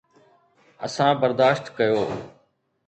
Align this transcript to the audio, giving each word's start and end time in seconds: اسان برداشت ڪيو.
اسان 0.85 1.13
برداشت 1.21 1.65
ڪيو. 1.77 2.01